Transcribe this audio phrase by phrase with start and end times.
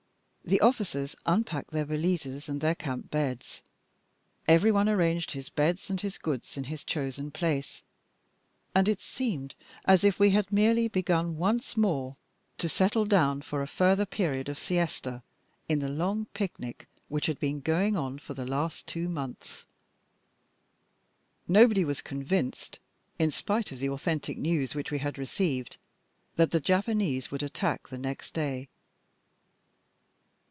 [0.43, 3.61] The officers unpacked their valises and their camp beds.
[4.49, 7.83] Every one arranged his bed and his goods in his chosen place,
[8.75, 12.17] and it seemed as if we had merely begun once more
[12.57, 15.23] to settle down for a further period of siesta
[15.69, 19.63] in the long picnic which had been going on for the last two months.
[21.47, 22.79] Nobody was convinced
[23.17, 25.77] in spite of the authentic news which we had received,
[26.35, 28.67] that the Japanese would attack the next day.